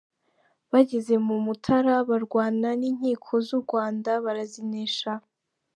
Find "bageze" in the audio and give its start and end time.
0.71-1.13